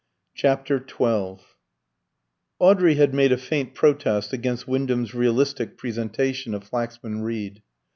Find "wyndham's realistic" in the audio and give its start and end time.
4.67-5.77